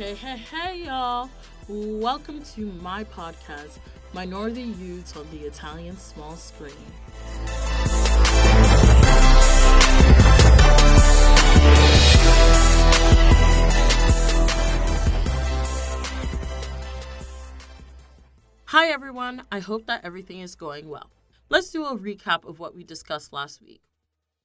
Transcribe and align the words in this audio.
Hey, 0.00 0.14
hey, 0.14 0.38
hey, 0.38 0.84
y'all. 0.86 1.28
Welcome 1.68 2.42
to 2.54 2.72
my 2.80 3.04
podcast, 3.04 3.80
Minority 4.14 4.62
Youths 4.62 5.14
on 5.14 5.26
the 5.30 5.40
Italian 5.46 5.98
Small 5.98 6.36
Screen. 6.36 6.72
Hi, 18.64 18.86
everyone. 18.86 19.42
I 19.52 19.58
hope 19.58 19.84
that 19.84 20.02
everything 20.02 20.40
is 20.40 20.54
going 20.54 20.88
well. 20.88 21.10
Let's 21.50 21.68
do 21.68 21.84
a 21.84 21.94
recap 21.94 22.48
of 22.48 22.58
what 22.58 22.74
we 22.74 22.84
discussed 22.84 23.34
last 23.34 23.60
week. 23.60 23.82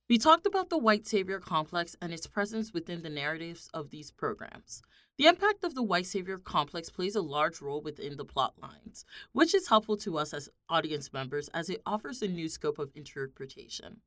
We 0.10 0.18
talked 0.18 0.46
about 0.46 0.70
the 0.70 0.78
white 0.78 1.08
savior 1.08 1.40
complex 1.40 1.96
and 2.02 2.12
its 2.12 2.28
presence 2.28 2.74
within 2.74 3.04
the 3.04 3.10
narratives 3.10 3.70
of 3.74 3.90
these 3.90 4.12
programs. 4.12 4.82
The 5.18 5.28
impact 5.28 5.64
of 5.64 5.76
the 5.76 5.84
white 5.84 6.08
savior 6.08 6.38
complex 6.38 6.90
plays 6.90 7.16
a 7.16 7.22
large 7.22 7.62
role 7.62 7.82
within 7.82 8.18
the 8.18 8.26
plot 8.26 8.56
lines, 8.62 9.06
which 9.32 9.56
is 9.56 9.70
helpful 9.70 9.96
to 9.98 10.18
us 10.18 10.34
as 10.34 10.50
audience 10.68 11.14
members 11.14 11.48
as 11.54 11.70
it 11.70 11.82
offers 11.86 12.22
a 12.22 12.28
new 12.28 12.50
scope 12.50 12.80
of 12.80 12.92
interpretation. 12.96 14.02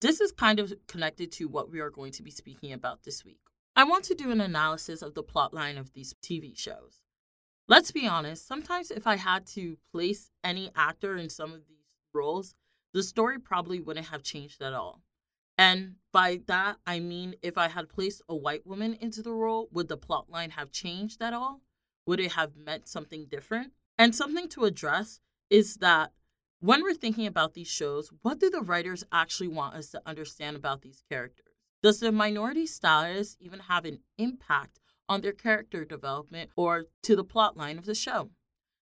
This 0.00 0.22
is 0.22 0.32
kind 0.32 0.58
of 0.58 0.72
connected 0.86 1.30
to 1.32 1.48
what 1.48 1.70
we 1.70 1.80
are 1.80 1.90
going 1.90 2.12
to 2.12 2.22
be 2.22 2.30
speaking 2.30 2.72
about 2.72 3.02
this 3.02 3.24
week. 3.26 3.40
I 3.76 3.84
want 3.84 4.04
to 4.04 4.14
do 4.14 4.30
an 4.30 4.40
analysis 4.40 5.02
of 5.02 5.14
the 5.14 5.22
plot 5.22 5.52
line 5.52 5.76
of 5.76 5.92
these 5.92 6.14
TV 6.22 6.56
shows. 6.56 7.02
Let's 7.68 7.90
be 7.90 8.06
honest, 8.06 8.46
sometimes 8.46 8.90
if 8.90 9.06
I 9.06 9.16
had 9.16 9.46
to 9.48 9.76
place 9.92 10.30
any 10.42 10.70
actor 10.74 11.16
in 11.16 11.28
some 11.28 11.52
of 11.52 11.66
these 11.68 11.88
roles, 12.14 12.54
the 12.94 13.02
story 13.02 13.38
probably 13.38 13.80
wouldn't 13.80 14.06
have 14.06 14.22
changed 14.22 14.62
at 14.62 14.72
all. 14.72 15.02
And 15.56 15.96
by 16.12 16.40
that, 16.46 16.76
I 16.86 17.00
mean 17.00 17.36
if 17.42 17.56
I 17.56 17.68
had 17.68 17.88
placed 17.88 18.22
a 18.28 18.34
white 18.34 18.66
woman 18.66 18.94
into 19.00 19.22
the 19.22 19.32
role, 19.32 19.68
would 19.72 19.88
the 19.88 19.96
plot 19.96 20.30
line 20.30 20.50
have 20.50 20.72
changed 20.72 21.22
at 21.22 21.32
all? 21.32 21.60
Would 22.06 22.20
it 22.20 22.32
have 22.32 22.56
meant 22.56 22.88
something 22.88 23.26
different? 23.30 23.72
And 23.96 24.14
something 24.14 24.48
to 24.50 24.64
address 24.64 25.20
is 25.50 25.76
that 25.76 26.12
when 26.60 26.82
we're 26.82 26.94
thinking 26.94 27.26
about 27.26 27.54
these 27.54 27.68
shows, 27.68 28.10
what 28.22 28.40
do 28.40 28.50
the 28.50 28.62
writers 28.62 29.04
actually 29.12 29.48
want 29.48 29.74
us 29.74 29.90
to 29.90 30.02
understand 30.06 30.56
about 30.56 30.82
these 30.82 31.02
characters? 31.08 31.54
Does 31.82 32.00
the 32.00 32.10
minority 32.10 32.66
status 32.66 33.36
even 33.38 33.60
have 33.60 33.84
an 33.84 34.00
impact 34.16 34.80
on 35.08 35.20
their 35.20 35.32
character 35.32 35.84
development 35.84 36.50
or 36.56 36.86
to 37.02 37.14
the 37.14 37.24
plot 37.24 37.56
line 37.56 37.76
of 37.76 37.84
the 37.84 37.94
show? 37.94 38.30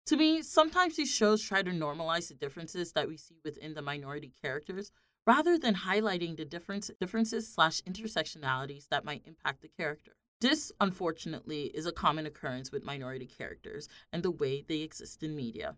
To 0.07 0.17
me, 0.17 0.43
sometimes 0.43 0.97
these 0.97 1.15
shows 1.15 1.43
try 1.43 1.63
to 1.63 1.71
normalize 1.71 2.29
the 2.29 2.35
differences 2.35 2.93
that 2.93 3.09
we 3.09 3.17
see 3.17 3.37
within 3.45 3.75
the 3.75 3.83
minority 3.83 4.33
characters 4.43 4.91
rather 5.29 5.59
than 5.59 5.75
highlighting 5.75 6.39
the 6.39 6.45
difference, 6.47 6.91
differences 6.99 7.47
slash 7.47 7.83
intersectionalities 7.83 8.89
that 8.89 9.05
might 9.05 9.21
impact 9.27 9.61
the 9.61 9.69
character. 9.69 10.13
This, 10.41 10.73
unfortunately, 10.81 11.65
is 11.75 11.85
a 11.85 11.93
common 11.93 12.25
occurrence 12.25 12.73
with 12.73 12.83
minority 12.83 13.27
characters 13.27 13.91
and 14.11 14.23
the 14.23 14.31
way 14.31 14.65
they 14.67 14.81
exist 14.81 15.23
in 15.23 15.37
media. 15.37 15.77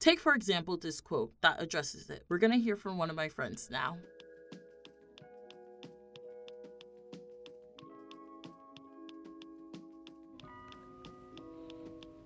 Take, 0.00 0.20
for 0.20 0.34
example, 0.34 0.76
this 0.76 1.00
quote 1.00 1.32
that 1.40 1.62
addresses 1.62 2.10
it. 2.10 2.24
We're 2.28 2.36
going 2.36 2.52
to 2.52 2.58
hear 2.58 2.76
from 2.76 2.98
one 2.98 3.08
of 3.08 3.16
my 3.16 3.30
friends 3.30 3.70
now. 3.70 3.96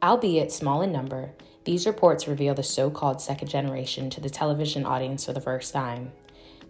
Albeit 0.03 0.51
small 0.51 0.83
in 0.83 0.91
number, 0.91 1.35
these 1.63 1.87
reports 1.87 2.27
reveal 2.27 2.55
the 2.55 2.65
so 2.65 2.91
called 2.91 3.21
second 3.21 3.47
generation 3.47 4.11
to 4.11 4.21
the 4.21 4.29
television 4.29 4.85
audience 4.85 5.25
for 5.25 5.33
the 5.33 5.41
first 5.41 5.73
time. 5.73 6.11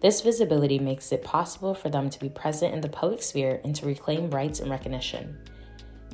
This 0.05 0.21
visibility 0.21 0.77
makes 0.77 1.11
it 1.11 1.23
possible 1.23 1.73
for 1.73 1.89
them 1.89 2.11
to 2.11 2.19
be 2.19 2.29
present 2.29 2.75
in 2.75 2.81
the 2.81 2.87
public 2.87 3.23
sphere 3.23 3.59
and 3.63 3.75
to 3.75 3.87
reclaim 3.87 4.29
rights 4.29 4.59
and 4.59 4.69
recognition. 4.69 5.35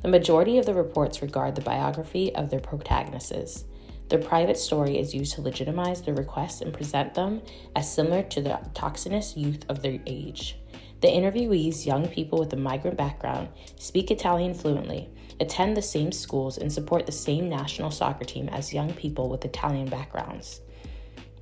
The 0.02 0.08
majority 0.08 0.58
of 0.58 0.66
the 0.66 0.74
reports 0.74 1.22
regard 1.22 1.56
the 1.56 1.62
biography 1.62 2.34
of 2.34 2.50
their 2.50 2.62
protagonists. 2.62 3.66
Their 4.08 4.20
private 4.20 4.58
story 4.58 4.98
is 4.98 5.14
used 5.14 5.34
to 5.34 5.42
legitimize 5.42 6.02
their 6.02 6.14
requests 6.14 6.62
and 6.62 6.74
present 6.74 7.14
them 7.14 7.42
as 7.76 7.94
similar 7.94 8.24
to 8.24 8.42
the 8.42 8.52
autochthonous 8.52 9.36
youth 9.36 9.66
of 9.68 9.82
their 9.82 10.00
age. 10.08 10.56
The 11.02 11.10
interviewees, 11.10 11.86
young 11.86 12.08
people 12.08 12.40
with 12.40 12.54
a 12.54 12.56
migrant 12.56 12.96
background, 12.96 13.50
speak 13.76 14.10
Italian 14.10 14.54
fluently, 14.54 15.10
attend 15.42 15.76
the 15.76 15.82
same 15.82 16.14
schools, 16.14 16.60
and 16.60 16.72
support 16.72 17.06
the 17.06 17.12
same 17.12 17.50
national 17.50 17.92
soccer 17.92 18.24
team 18.24 18.48
as 18.54 18.74
young 18.74 18.94
people 18.94 19.28
with 19.28 19.44
Italian 19.44 19.90
backgrounds. 19.90 20.62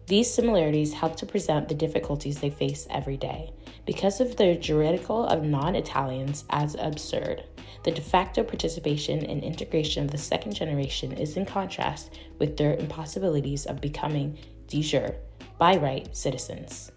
These 0.10 0.34
similarities 0.34 0.94
help 0.94 1.18
to 1.18 1.28
present 1.28 1.70
the 1.70 1.76
difficulties 1.76 2.40
they 2.40 2.50
face 2.50 2.88
every 2.90 3.16
day. 3.16 3.54
Because 3.86 4.20
of 4.20 4.38
the 4.38 4.56
juridical 4.56 5.24
of 5.24 5.44
non 5.44 5.76
Italians 5.76 6.46
as 6.50 6.76
absurd, 6.80 7.44
the 7.84 7.92
de 7.92 8.02
facto 8.02 8.44
participation 8.44 9.24
and 9.24 9.44
integration 9.44 10.06
of 10.06 10.10
the 10.10 10.18
second 10.18 10.56
generation 10.56 11.12
is 11.12 11.38
in 11.38 11.46
contrast 11.46 12.18
with 12.40 12.58
their 12.58 12.74
impossibilities 12.74 13.68
of 13.68 13.82
becoming 13.82 14.40
de 14.66 14.82
jure, 14.82 15.14
by 15.60 15.78
right 15.78 16.10
citizens. 16.18 16.92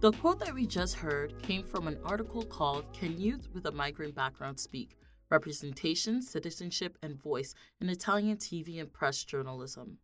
The 0.00 0.12
quote 0.12 0.38
that 0.38 0.54
we 0.54 0.64
just 0.64 0.94
heard 0.94 1.42
came 1.42 1.64
from 1.64 1.88
an 1.88 1.98
article 2.04 2.44
called 2.44 2.84
Can 2.92 3.20
Youth 3.20 3.48
with 3.52 3.66
a 3.66 3.72
Migrant 3.72 4.14
Background 4.14 4.60
Speak? 4.60 4.96
Representation, 5.28 6.22
Citizenship, 6.22 6.96
and 7.02 7.20
Voice 7.20 7.52
in 7.80 7.88
Italian 7.88 8.36
TV 8.36 8.78
and 8.80 8.92
Press 8.92 9.24
Journalism. 9.24 9.98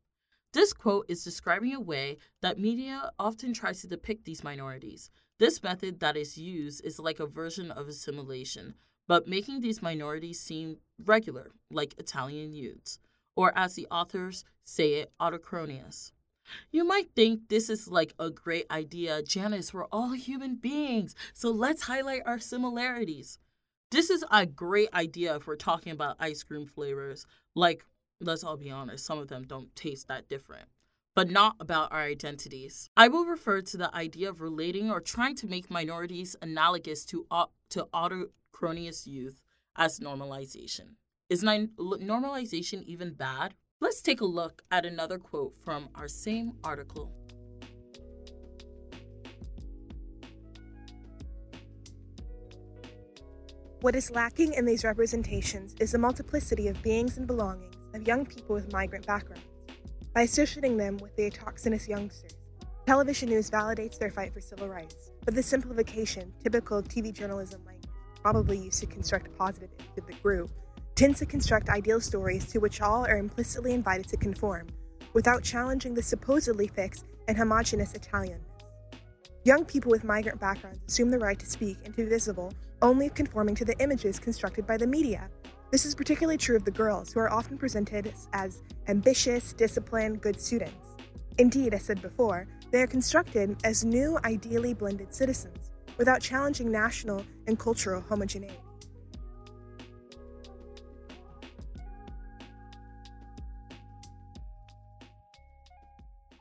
This 0.53 0.73
quote 0.73 1.07
is 1.09 1.23
describing 1.23 1.75
a 1.75 1.81
way 1.81 2.17
that 2.43 2.59
media 2.59 3.13
often 3.21 3.55
tries 3.55 3.83
to 3.83 3.87
depict 3.87 4.25
these 4.25 4.43
minorities. 4.43 5.11
This 5.39 5.63
method 5.63 6.01
that 6.01 6.17
is 6.17 6.37
used 6.37 6.85
is 6.85 6.99
like 6.99 7.21
a 7.21 7.27
version 7.27 7.71
of 7.71 7.87
assimilation, 7.87 8.75
but 9.07 9.29
making 9.29 9.61
these 9.61 9.81
minorities 9.81 10.41
seem 10.41 10.79
regular, 11.05 11.53
like 11.71 11.95
Italian 11.99 12.53
youths, 12.53 12.99
or 13.37 13.57
as 13.57 13.77
the 13.77 13.87
authors 13.93 14.45
say 14.65 14.95
it, 14.95 15.13
autochthonous. 15.21 16.11
You 16.71 16.85
might 16.85 17.11
think 17.15 17.49
this 17.49 17.71
is 17.71 17.89
like 17.89 18.15
a 18.19 18.31
great 18.31 18.67
idea. 18.71 19.23
Janice, 19.23 19.73
we're 19.73 19.87
all 19.87 20.13
human 20.13 20.57
beings, 20.57 21.15
so 21.33 21.51
let's 21.51 21.83
highlight 21.83 22.23
our 22.27 22.39
similarities. 22.39 23.39
This 23.91 24.11
is 24.11 24.25
a 24.31 24.45
great 24.45 24.93
idea 24.93 25.37
if 25.37 25.47
we're 25.47 25.57
talking 25.57 25.93
about 25.93 26.17
ice 26.19 26.43
cream 26.43 26.67
flavors. 26.67 27.27
Like, 27.55 27.85
let's 28.21 28.43
all 28.43 28.57
be 28.57 28.71
honest, 28.71 29.07
some 29.07 29.19
of 29.19 29.29
them 29.29 29.45
don't 29.45 29.75
taste 29.77 30.09
that 30.09 30.29
different, 30.29 30.69
but 31.15 31.31
not 31.31 31.57
about 31.61 31.93
our 31.93 32.03
identities. 32.03 32.91
I 32.97 33.09
will 33.09 33.25
refer 33.25 33.61
to 33.63 33.77
the 33.77 33.95
idea 33.95 34.29
of 34.29 34.41
relating 34.41 34.91
or 34.91 35.01
trying 35.01 35.37
to 35.37 35.47
make 35.47 35.71
minorities 35.71 36.35
analogous 36.43 37.05
to, 37.07 37.27
uh, 37.31 37.47
to 37.71 37.87
autochthonous 37.95 39.07
youth 39.07 39.41
as 39.77 40.01
normalization. 40.01 40.97
Is 41.31 41.43
normalization 41.43 42.83
even 42.83 43.13
bad? 43.15 43.55
Let's 43.85 44.01
take 44.01 44.23
a 44.23 44.25
look 44.25 44.63
at 44.71 44.87
another 44.87 45.19
quote 45.19 45.55
from 45.63 45.91
our 45.95 46.09
same 46.09 46.55
article. 46.65 47.13
What 53.83 53.95
is 53.95 54.11
lacking 54.11 54.55
in 54.55 54.65
these 54.65 54.85
representations 54.85 55.75
is 55.81 55.93
the 55.93 55.99
multiplicity 55.99 56.69
of 56.69 56.83
beings 56.83 57.19
and 57.19 57.27
belongings 57.27 57.75
of 57.93 58.07
young 58.09 58.25
people 58.25 58.55
with 58.55 58.73
migrant 58.73 59.07
backgrounds. 59.07 59.45
By 60.15 60.23
associating 60.23 60.79
them 60.79 60.97
with 60.97 61.15
the 61.17 61.31
autochthonous 61.31 61.87
youngsters, 61.87 62.33
television 62.87 63.29
news 63.29 63.51
validates 63.51 63.99
their 63.99 64.11
fight 64.11 64.33
for 64.33 64.41
civil 64.41 64.67
rights, 64.67 65.11
but 65.27 65.35
the 65.35 65.43
simplification, 65.43 66.33
typical 66.43 66.83
TV 66.83 67.13
journalism 67.13 67.63
language, 67.67 67.91
probably 68.23 68.57
used 68.57 68.81
to 68.81 68.87
construct 68.87 69.27
a 69.27 69.31
positive 69.33 69.69
image 69.79 69.99
of 69.99 70.07
the 70.07 70.15
group, 70.15 70.51
tends 70.95 71.19
to 71.19 71.27
construct 71.27 71.69
ideal 71.69 72.01
stories 72.01 72.47
to 72.53 72.59
which 72.61 72.81
all 72.81 73.05
are 73.05 73.19
implicitly 73.19 73.73
invited 73.73 74.09
to 74.09 74.17
conform, 74.17 74.69
without 75.13 75.43
challenging 75.43 75.95
the 75.95 76.03
supposedly 76.03 76.69
fixed 76.69 77.07
and 77.29 77.37
homogenous 77.37 77.93
Italianness. 77.95 78.41
Young 79.45 79.65
people 79.65 79.91
with 79.91 80.05
migrant 80.05 80.41
backgrounds 80.41 80.81
assume 80.89 81.11
the 81.11 81.19
right 81.19 81.39
to 81.39 81.47
speak 81.47 81.79
and 81.85 81.95
to 81.95 82.05
be 82.05 82.09
visible 82.09 82.53
only 82.81 83.07
if 83.07 83.15
conforming 83.15 83.55
to 83.57 83.65
the 83.65 83.79
images 83.79 84.19
constructed 84.19 84.67
by 84.67 84.77
the 84.77 84.87
media. 84.87 85.29
This 85.71 85.85
is 85.85 85.95
particularly 85.95 86.39
true 86.39 86.57
of 86.57 86.65
the 86.65 86.71
girls, 86.71 87.13
who 87.13 87.21
are 87.21 87.33
often 87.33 87.59
presented 87.59 88.13
as 88.33 88.63
ambitious, 88.89 89.53
disciplined, 89.53 90.21
good 90.21 90.41
students. 90.41 90.95
Indeed, 91.39 91.75
as 91.75 91.83
said 91.83 92.01
before, 92.01 92.47
they 92.71 92.81
are 92.81 92.87
constructed 92.87 93.57
as 93.65 93.85
new, 93.85 94.19
ideally 94.25 94.73
blended 94.73 95.13
citizens, 95.13 95.73
without 95.99 96.21
challenging 96.21 96.71
national 96.71 97.25
and 97.47 97.59
cultural 97.59 98.01
homogeneity. 98.03 98.64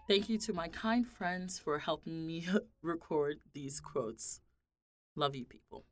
Thank 0.06 0.28
you 0.28 0.38
to 0.40 0.54
my 0.54 0.68
kind 0.68 1.08
friends 1.08 1.58
for 1.58 1.80
helping 1.80 2.28
me 2.28 2.46
record 2.82 3.40
these 3.54 3.80
quotes. 3.80 4.42
Love 5.16 5.34
you, 5.34 5.46
people. 5.46 5.86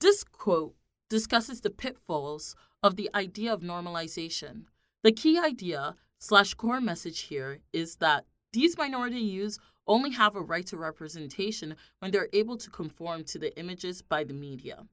This 0.00 0.24
quote 0.24 0.74
discusses 1.10 1.60
the 1.60 1.68
pitfalls 1.68 2.56
of 2.82 2.96
the 2.96 3.10
idea 3.14 3.52
of 3.52 3.60
normalization. 3.60 4.64
The 5.02 5.12
key 5.12 5.38
idea 5.38 5.94
slash 6.18 6.54
core 6.54 6.80
message 6.80 7.20
here 7.20 7.58
is 7.72 7.96
that 7.96 8.24
these 8.54 8.78
minority 8.78 9.20
youths 9.20 9.58
only 9.86 10.12
have 10.12 10.34
a 10.34 10.40
right 10.40 10.66
to 10.68 10.78
representation 10.78 11.76
when 11.98 12.12
they're 12.12 12.30
able 12.32 12.56
to 12.56 12.70
conform 12.70 13.24
to 13.24 13.38
the 13.38 13.54
images 13.58 14.00
by 14.00 14.24
the 14.24 14.32
media. 14.32 14.86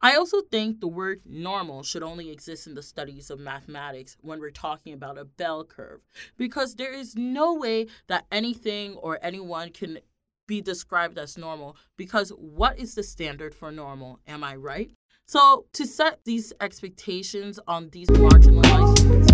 I 0.00 0.16
also 0.16 0.42
think 0.42 0.80
the 0.80 0.88
word 0.88 1.22
normal 1.24 1.82
should 1.82 2.02
only 2.02 2.30
exist 2.30 2.66
in 2.66 2.74
the 2.74 2.82
studies 2.82 3.30
of 3.30 3.40
mathematics 3.40 4.16
when 4.20 4.40
we're 4.40 4.50
talking 4.50 4.92
about 4.92 5.18
a 5.18 5.24
bell 5.24 5.64
curve, 5.64 6.00
because 6.36 6.74
there 6.74 6.92
is 6.92 7.16
no 7.16 7.54
way 7.54 7.86
that 8.06 8.26
anything 8.30 8.94
or 8.94 9.18
anyone 9.22 9.70
can 9.70 9.98
be 10.46 10.60
described 10.60 11.18
as 11.18 11.38
normal, 11.38 11.76
because 11.96 12.30
what 12.30 12.78
is 12.78 12.94
the 12.94 13.02
standard 13.02 13.54
for 13.54 13.72
normal? 13.72 14.20
Am 14.26 14.44
I 14.44 14.56
right? 14.56 14.90
So, 15.26 15.64
to 15.72 15.86
set 15.86 16.20
these 16.26 16.52
expectations 16.60 17.58
on 17.66 17.88
these 17.88 18.08
marginalized 18.08 19.33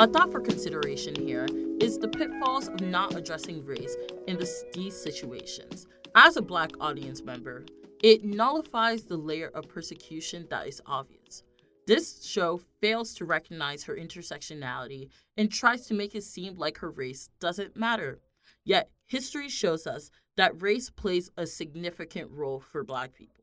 A 0.00 0.06
thought 0.06 0.30
for 0.30 0.40
consideration 0.40 1.12
here 1.16 1.48
is 1.80 1.98
the 1.98 2.06
pitfalls 2.06 2.68
of 2.68 2.80
not 2.80 3.16
addressing 3.16 3.64
race 3.64 3.96
in 4.28 4.38
this, 4.38 4.64
these 4.72 4.96
situations. 4.96 5.88
As 6.14 6.36
a 6.36 6.42
black 6.42 6.70
audience 6.78 7.24
member, 7.24 7.66
it 8.00 8.22
nullifies 8.22 9.02
the 9.02 9.16
layer 9.16 9.48
of 9.48 9.68
persecution 9.68 10.46
that 10.50 10.68
is 10.68 10.80
obvious. 10.86 11.42
This 11.88 12.24
show 12.24 12.60
fails 12.80 13.12
to 13.14 13.24
recognize 13.24 13.82
her 13.82 13.96
intersectionality 13.96 15.08
and 15.36 15.50
tries 15.50 15.86
to 15.86 15.94
make 15.94 16.14
it 16.14 16.22
seem 16.22 16.56
like 16.56 16.78
her 16.78 16.92
race 16.92 17.28
doesn't 17.40 17.76
matter. 17.76 18.20
Yet, 18.64 18.90
history 19.06 19.48
shows 19.48 19.84
us 19.84 20.12
that 20.36 20.62
race 20.62 20.90
plays 20.90 21.28
a 21.36 21.44
significant 21.44 22.30
role 22.30 22.60
for 22.60 22.84
black 22.84 23.14
people. 23.14 23.37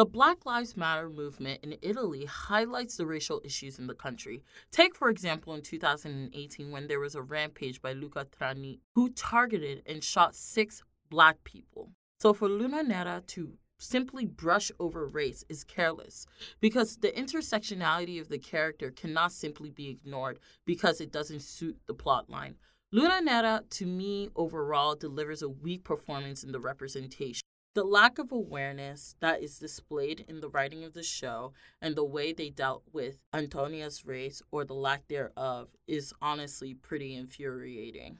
The 0.00 0.06
Black 0.06 0.46
Lives 0.46 0.78
Matter 0.78 1.10
movement 1.10 1.62
in 1.62 1.76
Italy 1.82 2.24
highlights 2.24 2.96
the 2.96 3.04
racial 3.04 3.42
issues 3.44 3.78
in 3.78 3.86
the 3.86 3.92
country. 3.92 4.42
Take, 4.72 4.94
for 4.94 5.10
example, 5.10 5.52
in 5.52 5.60
2018 5.60 6.70
when 6.70 6.86
there 6.86 7.00
was 7.00 7.14
a 7.14 7.20
rampage 7.20 7.82
by 7.82 7.92
Luca 7.92 8.24
Traini 8.24 8.78
who 8.94 9.10
targeted 9.10 9.82
and 9.84 10.02
shot 10.02 10.34
six 10.34 10.82
black 11.10 11.44
people. 11.44 11.90
So 12.18 12.32
for 12.32 12.48
Luna 12.48 12.82
Nera 12.82 13.22
to 13.26 13.58
simply 13.78 14.24
brush 14.24 14.72
over 14.80 15.04
race 15.04 15.44
is 15.50 15.64
careless 15.64 16.26
because 16.60 16.96
the 16.96 17.12
intersectionality 17.12 18.18
of 18.18 18.30
the 18.30 18.38
character 18.38 18.90
cannot 18.90 19.32
simply 19.32 19.68
be 19.68 19.90
ignored 19.90 20.38
because 20.64 21.02
it 21.02 21.12
doesn't 21.12 21.42
suit 21.42 21.76
the 21.86 21.92
plot 21.92 22.30
line. 22.30 22.54
Luna 22.90 23.20
Nera, 23.20 23.64
to 23.68 23.84
me, 23.84 24.30
overall, 24.34 24.94
delivers 24.94 25.42
a 25.42 25.48
weak 25.50 25.84
performance 25.84 26.42
in 26.42 26.52
the 26.52 26.58
representation. 26.58 27.39
The 27.72 27.84
lack 27.84 28.18
of 28.18 28.32
awareness 28.32 29.14
that 29.20 29.44
is 29.44 29.60
displayed 29.60 30.24
in 30.26 30.40
the 30.40 30.48
writing 30.48 30.82
of 30.82 30.92
the 30.92 31.04
show 31.04 31.52
and 31.80 31.94
the 31.94 32.04
way 32.04 32.32
they 32.32 32.50
dealt 32.50 32.82
with 32.92 33.22
Antonia's 33.32 34.04
race 34.04 34.42
or 34.50 34.64
the 34.64 34.74
lack 34.74 35.06
thereof 35.06 35.68
is 35.86 36.12
honestly 36.20 36.74
pretty 36.74 37.14
infuriating. 37.14 38.18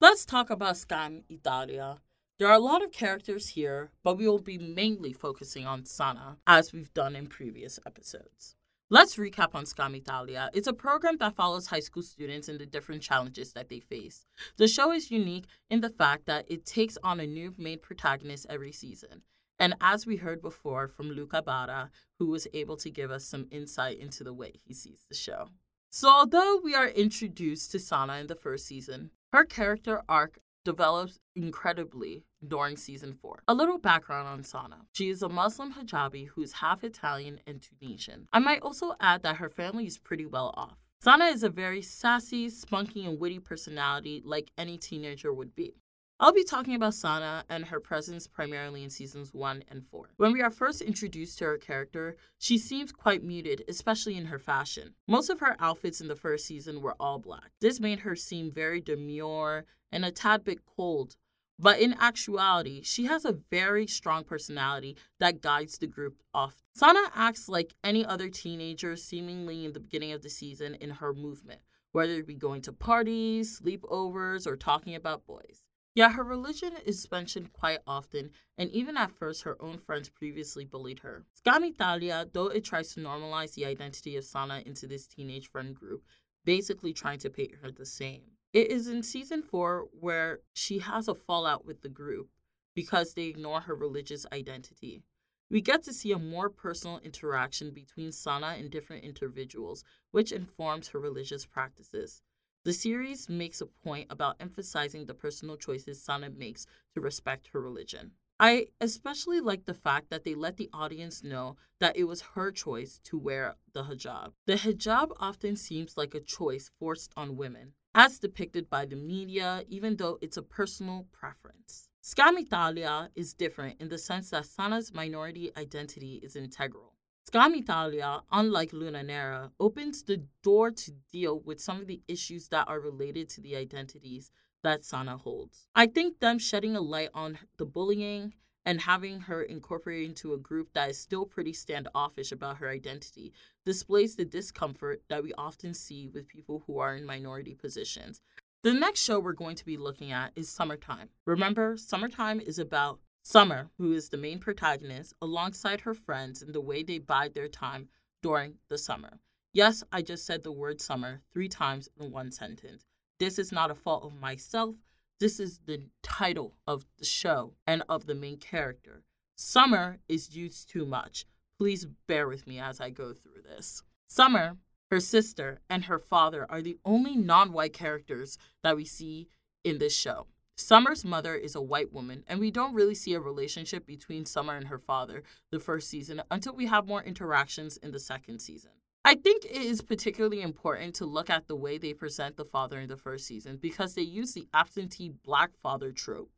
Let's 0.00 0.24
talk 0.24 0.50
about 0.50 0.74
Skam 0.74 1.22
Italia. 1.28 1.98
There 2.40 2.48
are 2.48 2.54
a 2.54 2.58
lot 2.58 2.82
of 2.82 2.90
characters 2.90 3.50
here, 3.50 3.92
but 4.02 4.18
we 4.18 4.26
will 4.26 4.40
be 4.40 4.58
mainly 4.58 5.12
focusing 5.12 5.64
on 5.64 5.84
Sana, 5.84 6.38
as 6.44 6.72
we've 6.72 6.92
done 6.92 7.14
in 7.14 7.28
previous 7.28 7.78
episodes. 7.86 8.56
Let's 8.90 9.16
recap 9.16 9.54
on 9.54 9.66
Skam 9.66 9.94
Italia. 9.94 10.48
It's 10.54 10.66
a 10.66 10.72
program 10.72 11.18
that 11.18 11.36
follows 11.36 11.66
high 11.66 11.80
school 11.80 12.02
students 12.02 12.48
and 12.48 12.58
the 12.58 12.64
different 12.64 13.02
challenges 13.02 13.52
that 13.52 13.68
they 13.68 13.80
face. 13.80 14.24
The 14.56 14.66
show 14.66 14.92
is 14.92 15.10
unique 15.10 15.44
in 15.68 15.82
the 15.82 15.90
fact 15.90 16.24
that 16.24 16.46
it 16.48 16.64
takes 16.64 16.96
on 17.04 17.20
a 17.20 17.26
new 17.26 17.52
main 17.58 17.80
protagonist 17.80 18.46
every 18.48 18.72
season. 18.72 19.24
And 19.58 19.74
as 19.82 20.06
we 20.06 20.16
heard 20.16 20.40
before 20.40 20.88
from 20.88 21.10
Luca 21.10 21.42
Barra, 21.42 21.90
who 22.18 22.28
was 22.28 22.46
able 22.54 22.78
to 22.78 22.88
give 22.88 23.10
us 23.10 23.26
some 23.26 23.46
insight 23.50 23.98
into 23.98 24.24
the 24.24 24.32
way 24.32 24.52
he 24.66 24.72
sees 24.72 25.04
the 25.06 25.14
show. 25.14 25.50
So, 25.90 26.08
although 26.08 26.58
we 26.62 26.74
are 26.74 26.88
introduced 26.88 27.70
to 27.72 27.78
Sana 27.78 28.14
in 28.14 28.26
the 28.26 28.36
first 28.36 28.66
season, 28.66 29.10
her 29.34 29.44
character 29.44 30.00
arc 30.08 30.38
develops 30.68 31.18
incredibly 31.34 32.24
during 32.46 32.76
season 32.76 33.14
4. 33.22 33.42
A 33.48 33.54
little 33.54 33.78
background 33.78 34.28
on 34.28 34.42
Sana. 34.42 34.80
She 34.92 35.08
is 35.08 35.22
a 35.22 35.28
Muslim 35.28 35.72
hijabi 35.72 36.28
who's 36.28 36.60
half 36.64 36.84
Italian 36.84 37.40
and 37.46 37.62
Tunisian. 37.62 38.28
I 38.34 38.38
might 38.38 38.60
also 38.60 38.92
add 39.00 39.22
that 39.22 39.36
her 39.36 39.48
family 39.48 39.86
is 39.86 39.96
pretty 39.96 40.26
well 40.26 40.52
off. 40.58 40.76
Sana 41.00 41.26
is 41.26 41.42
a 41.42 41.48
very 41.48 41.80
sassy, 41.80 42.50
spunky, 42.50 43.06
and 43.06 43.18
witty 43.18 43.38
personality 43.38 44.20
like 44.22 44.50
any 44.58 44.76
teenager 44.76 45.32
would 45.32 45.56
be. 45.56 45.72
I'll 46.20 46.32
be 46.32 46.42
talking 46.42 46.74
about 46.74 46.94
Sana 46.94 47.44
and 47.48 47.66
her 47.66 47.78
presence 47.78 48.26
primarily 48.26 48.82
in 48.82 48.90
seasons 48.90 49.32
1 49.32 49.62
and 49.68 49.86
4. 49.86 50.08
When 50.16 50.32
we 50.32 50.42
are 50.42 50.50
first 50.50 50.82
introduced 50.82 51.38
to 51.38 51.44
her 51.44 51.58
character, 51.58 52.16
she 52.38 52.58
seems 52.58 52.90
quite 52.90 53.22
muted, 53.22 53.62
especially 53.68 54.16
in 54.16 54.24
her 54.24 54.38
fashion. 54.40 54.94
Most 55.06 55.30
of 55.30 55.38
her 55.38 55.54
outfits 55.60 56.00
in 56.00 56.08
the 56.08 56.16
first 56.16 56.44
season 56.44 56.80
were 56.80 56.96
all 56.98 57.20
black. 57.20 57.52
This 57.60 57.78
made 57.78 58.00
her 58.00 58.16
seem 58.16 58.50
very 58.50 58.80
demure 58.80 59.64
and 59.92 60.04
a 60.04 60.10
tad 60.10 60.42
bit 60.42 60.66
cold. 60.66 61.14
But 61.56 61.78
in 61.78 61.94
actuality, 62.00 62.82
she 62.82 63.04
has 63.04 63.24
a 63.24 63.38
very 63.48 63.86
strong 63.86 64.24
personality 64.24 64.96
that 65.20 65.40
guides 65.40 65.78
the 65.78 65.86
group 65.86 66.20
often. 66.34 66.64
Sana 66.74 67.12
acts 67.14 67.48
like 67.48 67.74
any 67.84 68.04
other 68.04 68.28
teenager, 68.28 68.96
seemingly 68.96 69.64
in 69.64 69.72
the 69.72 69.80
beginning 69.80 70.10
of 70.10 70.22
the 70.22 70.30
season, 70.30 70.74
in 70.74 70.90
her 70.90 71.14
movement, 71.14 71.60
whether 71.92 72.14
it 72.14 72.26
be 72.26 72.34
going 72.34 72.62
to 72.62 72.72
parties, 72.72 73.60
sleepovers, 73.60 74.48
or 74.48 74.56
talking 74.56 74.96
about 74.96 75.24
boys. 75.24 75.62
Yet 75.98 76.12
her 76.12 76.22
religion 76.22 76.74
is 76.86 77.10
mentioned 77.10 77.52
quite 77.52 77.80
often, 77.84 78.30
and 78.56 78.70
even 78.70 78.96
at 78.96 79.10
first, 79.10 79.42
her 79.42 79.60
own 79.60 79.78
friends 79.78 80.08
previously 80.08 80.64
bullied 80.64 81.00
her. 81.00 81.24
Skam 81.36 81.68
Italia, 81.68 82.24
though 82.32 82.46
it 82.46 82.64
tries 82.64 82.94
to 82.94 83.00
normalize 83.00 83.54
the 83.54 83.66
identity 83.66 84.14
of 84.14 84.22
Sana 84.22 84.62
into 84.64 84.86
this 84.86 85.08
teenage 85.08 85.50
friend 85.50 85.74
group, 85.74 86.04
basically 86.44 86.92
trying 86.92 87.18
to 87.18 87.30
paint 87.30 87.56
her 87.62 87.72
the 87.72 87.84
same. 87.84 88.22
It 88.52 88.70
is 88.70 88.86
in 88.86 89.02
season 89.02 89.42
four 89.42 89.88
where 89.90 90.38
she 90.52 90.78
has 90.78 91.08
a 91.08 91.16
fallout 91.16 91.66
with 91.66 91.82
the 91.82 91.88
group 91.88 92.28
because 92.76 93.14
they 93.14 93.24
ignore 93.24 93.62
her 93.62 93.74
religious 93.74 94.24
identity. 94.32 95.02
We 95.50 95.60
get 95.60 95.82
to 95.82 95.92
see 95.92 96.12
a 96.12 96.18
more 96.20 96.48
personal 96.48 97.00
interaction 97.02 97.72
between 97.72 98.12
Sana 98.12 98.54
and 98.56 98.70
different 98.70 99.02
individuals, 99.02 99.82
which 100.12 100.30
informs 100.30 100.90
her 100.90 101.00
religious 101.00 101.44
practices. 101.44 102.22
The 102.68 102.74
series 102.74 103.30
makes 103.30 103.62
a 103.62 103.66
point 103.66 104.08
about 104.10 104.36
emphasizing 104.40 105.06
the 105.06 105.14
personal 105.14 105.56
choices 105.56 106.02
Sana 106.02 106.28
makes 106.28 106.66
to 106.92 107.00
respect 107.00 107.48
her 107.54 107.62
religion. 107.62 108.10
I 108.38 108.66
especially 108.78 109.40
like 109.40 109.64
the 109.64 109.72
fact 109.72 110.10
that 110.10 110.24
they 110.24 110.34
let 110.34 110.58
the 110.58 110.68
audience 110.74 111.24
know 111.24 111.56
that 111.80 111.96
it 111.96 112.04
was 112.04 112.34
her 112.34 112.52
choice 112.52 113.00
to 113.04 113.16
wear 113.16 113.54
the 113.72 113.84
hijab. 113.84 114.32
The 114.44 114.56
hijab 114.56 115.12
often 115.18 115.56
seems 115.56 115.96
like 115.96 116.14
a 116.14 116.20
choice 116.20 116.70
forced 116.78 117.10
on 117.16 117.38
women, 117.38 117.72
as 117.94 118.18
depicted 118.18 118.68
by 118.68 118.84
the 118.84 118.96
media, 118.96 119.64
even 119.66 119.96
though 119.96 120.18
it's 120.20 120.36
a 120.36 120.42
personal 120.42 121.06
preference. 121.10 121.88
Skam 122.04 122.38
Italia 122.38 123.08
is 123.16 123.32
different 123.32 123.80
in 123.80 123.88
the 123.88 123.96
sense 123.96 124.28
that 124.28 124.44
Sana's 124.44 124.92
minority 124.92 125.52
identity 125.56 126.20
is 126.22 126.36
integral. 126.36 126.97
Skam 127.28 127.54
Italia, 127.54 128.22
unlike 128.32 128.72
Luna 128.72 129.02
Nera, 129.02 129.50
opens 129.60 130.02
the 130.02 130.22
door 130.42 130.70
to 130.70 130.92
deal 131.12 131.38
with 131.40 131.60
some 131.60 131.78
of 131.78 131.86
the 131.86 132.00
issues 132.08 132.48
that 132.48 132.66
are 132.66 132.80
related 132.80 133.28
to 133.28 133.42
the 133.42 133.54
identities 133.54 134.30
that 134.62 134.82
Sana 134.82 135.18
holds. 135.18 135.66
I 135.74 135.88
think 135.88 136.20
them 136.20 136.38
shedding 136.38 136.74
a 136.74 136.80
light 136.80 137.10
on 137.12 137.38
the 137.58 137.66
bullying 137.66 138.32
and 138.64 138.80
having 138.80 139.20
her 139.20 139.42
incorporated 139.42 140.08
into 140.08 140.32
a 140.32 140.38
group 140.38 140.72
that 140.72 140.88
is 140.88 140.98
still 140.98 141.26
pretty 141.26 141.52
standoffish 141.52 142.32
about 142.32 142.56
her 142.58 142.70
identity 142.70 143.34
displays 143.66 144.16
the 144.16 144.24
discomfort 144.24 145.02
that 145.10 145.22
we 145.22 145.34
often 145.36 145.74
see 145.74 146.08
with 146.08 146.28
people 146.28 146.64
who 146.66 146.78
are 146.78 146.96
in 146.96 147.04
minority 147.04 147.54
positions. 147.54 148.22
The 148.62 148.72
next 148.72 149.04
show 149.04 149.20
we're 149.20 149.34
going 149.34 149.56
to 149.56 149.66
be 149.66 149.76
looking 149.76 150.12
at 150.12 150.32
is 150.34 150.48
Summertime. 150.48 151.10
Remember, 151.26 151.76
Summertime 151.76 152.40
is 152.40 152.58
about 152.58 153.00
Summer, 153.30 153.68
who 153.76 153.92
is 153.92 154.08
the 154.08 154.16
main 154.16 154.38
protagonist, 154.38 155.12
alongside 155.20 155.82
her 155.82 155.92
friends 155.92 156.40
and 156.40 156.54
the 156.54 156.62
way 156.62 156.82
they 156.82 156.96
bide 156.96 157.34
their 157.34 157.46
time 157.46 157.90
during 158.22 158.54
the 158.70 158.78
summer. 158.78 159.20
Yes, 159.52 159.84
I 159.92 160.00
just 160.00 160.24
said 160.24 160.44
the 160.44 160.50
word 160.50 160.80
summer 160.80 161.20
three 161.30 161.50
times 161.50 161.90
in 162.00 162.10
one 162.10 162.32
sentence. 162.32 162.86
This 163.20 163.38
is 163.38 163.52
not 163.52 163.70
a 163.70 163.74
fault 163.74 164.02
of 164.02 164.18
myself. 164.18 164.76
This 165.20 165.40
is 165.40 165.60
the 165.66 165.82
title 166.02 166.54
of 166.66 166.86
the 166.96 167.04
show 167.04 167.52
and 167.66 167.82
of 167.86 168.06
the 168.06 168.14
main 168.14 168.38
character. 168.38 169.02
Summer 169.36 169.98
is 170.08 170.34
used 170.34 170.70
too 170.70 170.86
much. 170.86 171.26
Please 171.58 171.84
bear 172.06 172.28
with 172.28 172.46
me 172.46 172.58
as 172.58 172.80
I 172.80 172.88
go 172.88 173.12
through 173.12 173.42
this. 173.42 173.82
Summer, 174.08 174.56
her 174.90 175.00
sister, 175.00 175.60
and 175.68 175.84
her 175.84 175.98
father 175.98 176.46
are 176.48 176.62
the 176.62 176.78
only 176.82 177.14
non 177.14 177.52
white 177.52 177.74
characters 177.74 178.38
that 178.62 178.74
we 178.74 178.86
see 178.86 179.28
in 179.64 179.76
this 179.76 179.94
show. 179.94 180.28
Summer's 180.58 181.04
mother 181.04 181.36
is 181.36 181.54
a 181.54 181.62
white 181.62 181.92
woman, 181.92 182.24
and 182.26 182.40
we 182.40 182.50
don't 182.50 182.74
really 182.74 182.94
see 182.94 183.14
a 183.14 183.20
relationship 183.20 183.86
between 183.86 184.26
Summer 184.26 184.56
and 184.56 184.66
her 184.66 184.78
father 184.78 185.22
the 185.52 185.60
first 185.60 185.88
season 185.88 186.20
until 186.32 186.52
we 186.52 186.66
have 186.66 186.86
more 186.86 187.02
interactions 187.02 187.76
in 187.76 187.92
the 187.92 188.00
second 188.00 188.40
season. 188.40 188.72
I 189.04 189.14
think 189.14 189.44
it 189.44 189.52
is 189.52 189.80
particularly 189.80 190.42
important 190.42 190.96
to 190.96 191.06
look 191.06 191.30
at 191.30 191.46
the 191.46 191.54
way 191.54 191.78
they 191.78 191.94
present 191.94 192.36
the 192.36 192.44
father 192.44 192.80
in 192.80 192.88
the 192.88 192.96
first 192.96 193.24
season 193.24 193.56
because 193.56 193.94
they 193.94 194.02
use 194.02 194.32
the 194.32 194.48
absentee 194.52 195.12
black 195.24 195.50
father 195.62 195.92
trope 195.92 196.30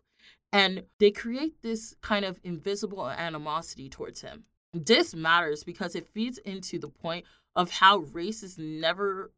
and 0.53 0.85
they 0.99 1.11
create 1.11 1.63
this 1.63 1.97
kind 2.03 2.27
of 2.27 2.39
invisible 2.45 3.09
animosity 3.09 3.89
towards 3.89 4.21
him. 4.21 4.45
This 4.75 5.15
matters 5.15 5.65
because 5.65 5.97
it 5.97 6.07
feeds 6.07 6.37
into 6.39 6.79
the 6.79 6.89
point 6.89 7.25
of 7.57 7.71
how 7.71 7.99
race 8.13 8.43
is 8.43 8.59
never 8.59 9.33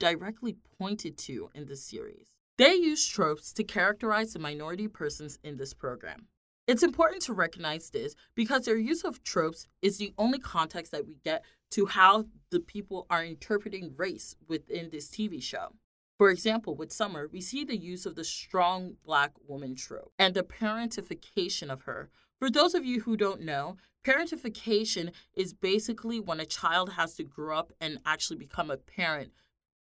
directly 0.00 0.56
pointed 0.78 1.18
to 1.18 1.50
in 1.54 1.66
the 1.66 1.76
series. 1.76 2.31
They 2.58 2.74
use 2.74 3.06
tropes 3.06 3.52
to 3.54 3.64
characterize 3.64 4.34
the 4.34 4.38
minority 4.38 4.86
persons 4.86 5.38
in 5.42 5.56
this 5.56 5.72
program. 5.72 6.26
It's 6.66 6.82
important 6.82 7.22
to 7.22 7.32
recognize 7.32 7.90
this 7.90 8.14
because 8.34 8.66
their 8.66 8.76
use 8.76 9.04
of 9.04 9.24
tropes 9.24 9.66
is 9.80 9.98
the 9.98 10.12
only 10.18 10.38
context 10.38 10.92
that 10.92 11.06
we 11.06 11.16
get 11.24 11.44
to 11.72 11.86
how 11.86 12.26
the 12.50 12.60
people 12.60 13.06
are 13.08 13.24
interpreting 13.24 13.94
race 13.96 14.36
within 14.46 14.90
this 14.90 15.08
TV 15.08 15.42
show. 15.42 15.72
For 16.18 16.30
example, 16.30 16.76
with 16.76 16.92
Summer, 16.92 17.26
we 17.26 17.40
see 17.40 17.64
the 17.64 17.76
use 17.76 18.04
of 18.06 18.14
the 18.14 18.24
strong 18.24 18.96
black 19.04 19.32
woman 19.48 19.74
trope 19.74 20.12
and 20.18 20.34
the 20.34 20.44
parentification 20.44 21.70
of 21.70 21.82
her. 21.82 22.10
For 22.38 22.50
those 22.50 22.74
of 22.74 22.84
you 22.84 23.00
who 23.00 23.16
don't 23.16 23.40
know, 23.40 23.76
parentification 24.04 25.10
is 25.34 25.54
basically 25.54 26.20
when 26.20 26.38
a 26.38 26.46
child 26.46 26.92
has 26.92 27.14
to 27.14 27.24
grow 27.24 27.58
up 27.58 27.72
and 27.80 27.98
actually 28.04 28.36
become 28.36 28.70
a 28.70 28.76
parent 28.76 29.32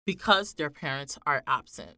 because 0.06 0.54
their 0.54 0.70
parents 0.70 1.20
are 1.28 1.44
absent. 1.46 1.98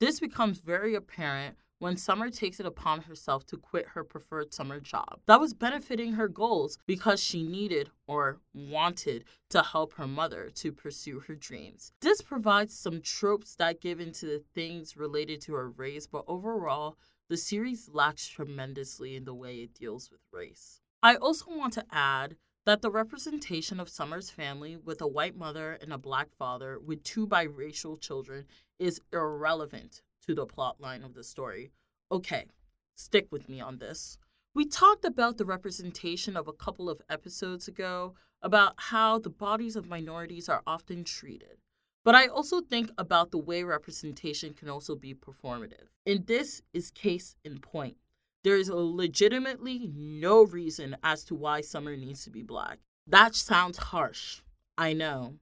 This 0.00 0.20
becomes 0.20 0.58
very 0.58 0.94
apparent 0.94 1.56
when 1.78 1.96
Summer 1.96 2.30
takes 2.30 2.58
it 2.60 2.66
upon 2.66 3.02
herself 3.02 3.44
to 3.46 3.56
quit 3.56 3.88
her 3.88 4.02
preferred 4.02 4.52
summer 4.52 4.80
job. 4.80 5.20
That 5.26 5.40
was 5.40 5.54
benefiting 5.54 6.14
her 6.14 6.28
goals 6.28 6.78
because 6.86 7.22
she 7.22 7.42
needed 7.42 7.90
or 8.06 8.40
wanted 8.54 9.24
to 9.50 9.62
help 9.62 9.94
her 9.94 10.06
mother 10.06 10.50
to 10.54 10.72
pursue 10.72 11.20
her 11.20 11.34
dreams. 11.34 11.92
This 12.00 12.22
provides 12.22 12.76
some 12.76 13.00
tropes 13.02 13.54
that 13.56 13.80
give 13.80 14.00
into 14.00 14.26
the 14.26 14.42
things 14.54 14.96
related 14.96 15.40
to 15.42 15.54
her 15.54 15.68
race, 15.70 16.06
but 16.06 16.24
overall, 16.26 16.96
the 17.28 17.36
series 17.36 17.88
lacks 17.92 18.26
tremendously 18.26 19.16
in 19.16 19.24
the 19.24 19.34
way 19.34 19.56
it 19.56 19.74
deals 19.74 20.10
with 20.10 20.20
race. 20.32 20.80
I 21.02 21.16
also 21.16 21.46
want 21.50 21.74
to 21.74 21.84
add 21.92 22.36
that 22.66 22.80
the 22.80 22.90
representation 22.90 23.78
of 23.78 23.88
Summer's 23.88 24.30
family 24.30 24.76
with 24.76 25.00
a 25.02 25.06
white 25.06 25.36
mother 25.36 25.78
and 25.82 25.92
a 25.92 25.98
black 25.98 26.28
father 26.38 26.78
with 26.78 27.02
two 27.02 27.26
biracial 27.26 28.00
children 28.00 28.46
is 28.78 29.00
irrelevant 29.12 30.02
to 30.26 30.34
the 30.34 30.46
plot 30.46 30.80
line 30.80 31.02
of 31.02 31.14
the 31.14 31.24
story. 31.24 31.70
Okay, 32.10 32.46
stick 32.94 33.28
with 33.30 33.48
me 33.48 33.60
on 33.60 33.78
this. 33.78 34.18
We 34.54 34.64
talked 34.64 35.04
about 35.04 35.36
the 35.36 35.44
representation 35.44 36.36
of 36.36 36.46
a 36.46 36.52
couple 36.52 36.88
of 36.88 37.02
episodes 37.10 37.66
ago 37.66 38.14
about 38.40 38.74
how 38.76 39.18
the 39.18 39.30
bodies 39.30 39.74
of 39.74 39.88
minorities 39.88 40.48
are 40.48 40.62
often 40.66 41.02
treated. 41.02 41.58
But 42.04 42.14
I 42.14 42.26
also 42.26 42.60
think 42.60 42.90
about 42.98 43.30
the 43.30 43.38
way 43.38 43.62
representation 43.62 44.52
can 44.52 44.68
also 44.68 44.94
be 44.94 45.14
performative. 45.14 45.88
And 46.06 46.26
this 46.26 46.62
is 46.72 46.90
case 46.90 47.34
in 47.44 47.58
point. 47.58 47.96
There 48.44 48.56
is 48.56 48.68
legitimately 48.68 49.90
no 49.94 50.44
reason 50.44 50.96
as 51.02 51.24
to 51.24 51.34
why 51.34 51.62
Summer 51.62 51.96
needs 51.96 52.22
to 52.24 52.30
be 52.30 52.42
black. 52.42 52.78
That 53.06 53.34
sounds 53.34 53.78
harsh, 53.78 54.42
I 54.76 54.92
know. 54.92 55.36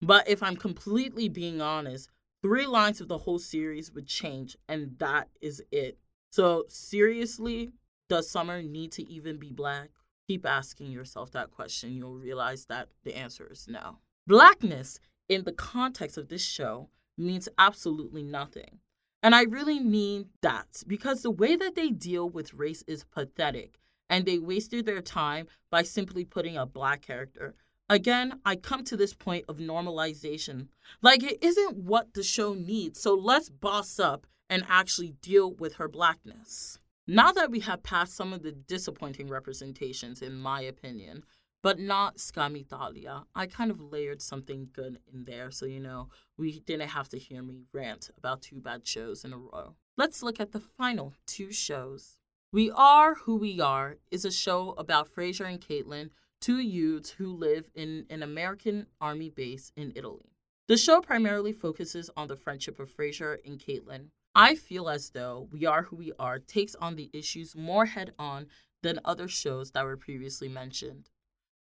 But 0.00 0.28
if 0.28 0.40
I'm 0.42 0.56
completely 0.56 1.28
being 1.28 1.60
honest, 1.60 2.08
three 2.44 2.66
lines 2.66 3.00
of 3.00 3.08
the 3.08 3.16
whole 3.16 3.38
series 3.38 3.90
would 3.90 4.06
change, 4.06 4.54
and 4.68 4.98
that 4.98 5.28
is 5.40 5.62
it. 5.72 5.96
So, 6.30 6.64
seriously, 6.68 7.72
does 8.10 8.28
Summer 8.28 8.60
need 8.60 8.92
to 8.92 9.08
even 9.10 9.38
be 9.38 9.50
black? 9.50 9.88
Keep 10.28 10.44
asking 10.44 10.90
yourself 10.90 11.30
that 11.32 11.50
question. 11.50 11.94
You'll 11.94 12.18
realize 12.18 12.66
that 12.66 12.88
the 13.02 13.16
answer 13.16 13.48
is 13.50 13.66
no. 13.66 14.00
Blackness, 14.26 15.00
in 15.26 15.44
the 15.44 15.52
context 15.52 16.18
of 16.18 16.28
this 16.28 16.44
show, 16.44 16.90
means 17.16 17.48
absolutely 17.56 18.22
nothing. 18.22 18.80
And 19.22 19.34
I 19.34 19.44
really 19.44 19.80
mean 19.80 20.26
that 20.42 20.82
because 20.86 21.22
the 21.22 21.30
way 21.30 21.56
that 21.56 21.74
they 21.74 21.88
deal 21.88 22.28
with 22.28 22.52
race 22.52 22.84
is 22.86 23.04
pathetic, 23.04 23.78
and 24.10 24.26
they 24.26 24.38
wasted 24.38 24.84
their 24.84 25.00
time 25.00 25.46
by 25.70 25.82
simply 25.82 26.26
putting 26.26 26.58
a 26.58 26.66
black 26.66 27.00
character 27.00 27.54
Again, 27.88 28.40
I 28.44 28.56
come 28.56 28.82
to 28.84 28.96
this 28.96 29.12
point 29.12 29.44
of 29.48 29.58
normalization. 29.58 30.68
Like, 31.02 31.22
it 31.22 31.42
isn't 31.42 31.76
what 31.76 32.14
the 32.14 32.22
show 32.22 32.54
needs, 32.54 33.00
so 33.00 33.14
let's 33.14 33.50
boss 33.50 33.98
up 33.98 34.26
and 34.48 34.64
actually 34.68 35.14
deal 35.20 35.52
with 35.52 35.74
her 35.74 35.88
blackness. 35.88 36.78
Now 37.06 37.32
that 37.32 37.50
we 37.50 37.60
have 37.60 37.82
passed 37.82 38.16
some 38.16 38.32
of 38.32 38.42
the 38.42 38.52
disappointing 38.52 39.28
representations, 39.28 40.22
in 40.22 40.38
my 40.38 40.62
opinion, 40.62 41.24
but 41.62 41.78
not 41.78 42.16
Skam 42.16 42.58
Italia, 42.58 43.24
I 43.34 43.46
kind 43.46 43.70
of 43.70 43.80
layered 43.80 44.22
something 44.22 44.68
good 44.72 44.98
in 45.12 45.24
there 45.24 45.50
so 45.50 45.66
you 45.66 45.80
know 45.80 46.08
we 46.38 46.60
didn't 46.60 46.88
have 46.88 47.08
to 47.10 47.18
hear 47.18 47.42
me 47.42 47.64
rant 47.72 48.10
about 48.16 48.42
two 48.42 48.60
bad 48.60 48.86
shows 48.86 49.24
in 49.24 49.32
a 49.32 49.38
row. 49.38 49.74
Let's 49.96 50.22
look 50.22 50.40
at 50.40 50.52
the 50.52 50.60
final 50.60 51.14
two 51.26 51.52
shows. 51.52 52.18
We 52.52 52.70
Are 52.70 53.14
Who 53.14 53.36
We 53.36 53.60
Are 53.60 53.96
is 54.10 54.24
a 54.24 54.30
show 54.30 54.74
about 54.78 55.08
Fraser 55.08 55.44
and 55.44 55.60
Caitlin 55.60 56.10
two 56.44 56.60
youths 56.60 57.08
who 57.08 57.26
live 57.26 57.70
in 57.74 58.04
an 58.10 58.22
American 58.22 58.86
Army 59.00 59.30
base 59.30 59.72
in 59.76 59.90
Italy. 59.96 60.30
The 60.68 60.76
show 60.76 61.00
primarily 61.00 61.54
focuses 61.54 62.10
on 62.18 62.28
the 62.28 62.36
friendship 62.36 62.78
of 62.78 62.90
Fraser 62.90 63.40
and 63.46 63.58
Caitlin. 63.58 64.08
I 64.34 64.54
feel 64.54 64.90
as 64.90 65.08
though 65.08 65.48
We 65.50 65.64
Are 65.64 65.84
Who 65.84 65.96
We 65.96 66.12
Are 66.18 66.38
takes 66.38 66.74
on 66.74 66.96
the 66.96 67.08
issues 67.14 67.56
more 67.56 67.86
head 67.86 68.12
on 68.18 68.48
than 68.82 69.00
other 69.06 69.26
shows 69.26 69.70
that 69.70 69.86
were 69.86 69.96
previously 69.96 70.50
mentioned. 70.50 71.08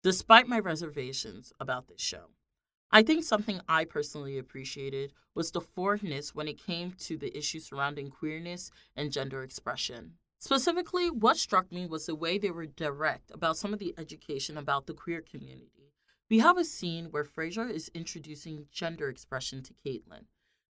Despite 0.04 0.50
my 0.50 0.60
reservations 0.60 1.54
about 1.62 1.88
this 1.88 2.02
show, 2.02 2.32
I 2.92 3.04
think 3.04 3.24
something 3.24 3.62
I 3.70 3.86
personally 3.86 4.38
appreciated 4.38 5.13
was 5.34 5.52
the 5.52 5.62
forwardness 5.62 6.36
when 6.36 6.50
it 6.50 6.62
came 6.62 6.92
to 7.00 7.16
the 7.16 7.36
issues 7.38 7.70
surrounding 7.70 8.10
queerness 8.10 8.70
and 8.98 9.13
gender 9.13 9.44
expression. 9.44 10.16
Specifically, 10.44 11.10
what 11.10 11.38
struck 11.38 11.72
me 11.72 11.86
was 11.86 12.06
the 12.06 12.16
way 12.16 12.38
they 12.38 12.52
were 12.52 12.66
direct 12.66 13.32
about 13.32 13.56
some 13.56 13.72
of 13.72 13.80
the 13.80 13.96
education 13.98 14.58
about 14.58 14.88
the 14.88 14.94
queer 14.94 15.22
community. 15.22 15.94
We 16.30 16.40
have 16.40 16.58
a 16.58 16.66
scene 16.66 17.06
where 17.12 17.24
Fraser 17.24 17.66
is 17.70 17.90
introducing 17.94 18.66
gender 18.70 19.08
expression 19.08 19.64
to 19.64 19.74
Caitlin. 19.74 20.26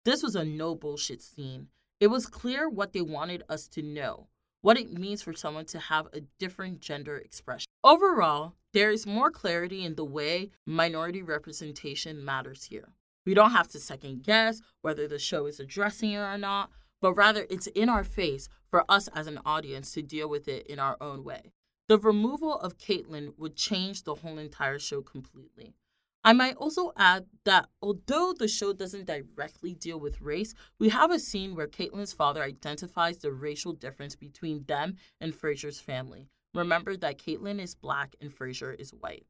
This 0.06 0.22
was 0.22 0.36
a 0.36 0.46
no 0.46 0.76
bullshit 0.76 1.24
scene. 1.24 1.70
It 2.00 2.10
was 2.10 2.28
clear 2.28 2.70
what 2.70 2.94
they 2.94 3.02
wanted 3.02 3.42
us 3.50 3.68
to 3.70 3.82
know, 3.82 4.28
what 4.62 4.78
it 4.78 4.94
means 4.94 5.24
for 5.24 5.34
someone 5.34 5.66
to 5.66 5.80
have 5.80 6.06
a 6.14 6.22
different 6.38 6.80
gender 6.80 7.18
expression. 7.18 7.66
Overall, 7.84 8.54
there 8.74 8.92
is 8.92 9.08
more 9.08 9.32
clarity 9.32 9.84
in 9.84 9.96
the 9.96 10.06
way 10.06 10.52
minority 10.68 11.24
representation 11.24 12.24
matters 12.24 12.66
here. 12.66 12.90
We 13.26 13.34
don't 13.34 13.54
have 13.54 13.70
to 13.70 13.80
second 13.80 14.22
guess 14.22 14.62
whether 14.84 15.08
the 15.08 15.18
show 15.18 15.48
is 15.48 15.60
addressing 15.60 16.12
it 16.12 16.18
or 16.18 16.38
not, 16.38 16.70
but 17.02 17.14
rather 17.14 17.48
it's 17.50 17.68
in 17.68 17.90
our 17.90 18.04
face 18.04 18.48
for 18.74 18.84
us 18.90 19.08
as 19.10 19.28
an 19.28 19.38
audience 19.46 19.92
to 19.92 20.02
deal 20.02 20.28
with 20.28 20.48
it 20.48 20.66
in 20.66 20.80
our 20.80 20.98
own 21.00 21.24
way. 21.24 21.52
The 21.90 22.00
removal 22.00 22.56
of 22.56 22.80
Caitlin 22.80 23.38
would 23.38 23.56
change 23.56 24.02
the 24.02 24.16
whole 24.16 24.40
entire 24.40 24.80
show 24.80 25.04
completely. 25.04 25.76
I 26.24 26.34
might 26.34 26.56
also 26.56 26.92
add 26.98 27.28
that 27.46 27.68
although 27.84 28.34
the 28.34 28.48
show 28.48 28.74
doesn't 28.74 29.06
directly 29.06 29.76
deal 29.76 30.00
with 30.00 30.22
race, 30.22 30.56
we 30.80 30.90
have 30.90 31.12
a 31.12 31.20
scene 31.20 31.54
where 31.54 31.68
Caitlin's 31.68 32.14
father 32.14 32.42
identifies 32.42 33.20
the 33.20 33.32
racial 33.32 33.74
difference 33.74 34.16
between 34.16 34.64
them 34.64 34.96
and 35.22 35.36
Fraser's 35.36 35.80
family. 35.80 36.30
Remember 36.56 36.98
that 36.98 37.20
Caitlin 37.20 37.62
is 37.62 37.76
black 37.76 38.16
and 38.20 38.34
Fraser 38.34 38.74
is 38.74 38.90
white. 38.90 39.28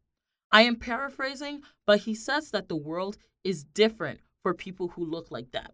I 0.54 0.62
am 0.62 0.78
paraphrasing, 0.78 1.64
but 1.86 2.00
he 2.00 2.16
says 2.16 2.52
that 2.52 2.70
the 2.70 2.78
world 2.78 3.18
is 3.44 3.66
different 3.66 4.22
for 4.42 4.54
people 4.54 4.88
who 4.96 5.04
look 5.04 5.32
like 5.32 5.52
them. 5.52 5.72